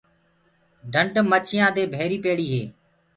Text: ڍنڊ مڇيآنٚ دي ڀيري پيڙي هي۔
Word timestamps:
ڍنڊ 0.93 1.13
مڇيآنٚ 1.31 1.73
دي 1.75 1.83
ڀيري 1.93 2.17
پيڙي 2.23 2.47
هي۔ 2.53 2.63